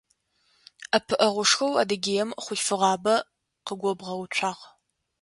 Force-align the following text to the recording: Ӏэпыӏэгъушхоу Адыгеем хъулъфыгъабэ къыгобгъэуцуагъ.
Ӏэпыӏэгъушхоу 0.91 1.73
Адыгеем 1.81 2.29
хъулъфыгъабэ 2.43 3.15
къыгобгъэуцуагъ. 3.65 4.61